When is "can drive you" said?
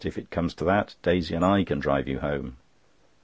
1.63-2.21